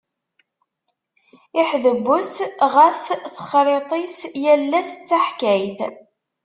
[1.61, 2.33] Iḥdewwes
[2.75, 3.01] ɣef
[3.35, 5.79] texṛiṭ-is, yal ass d taḥkayt.